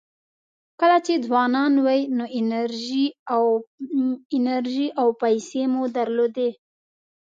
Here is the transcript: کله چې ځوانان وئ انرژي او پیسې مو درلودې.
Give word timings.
کله 0.79 0.97
چې 1.05 1.13
ځوانان 1.25 1.73
وئ 1.85 2.01
انرژي 4.37 4.87
او 4.99 5.05
پیسې 5.21 5.63
مو 5.73 5.83
درلودې. 5.97 6.49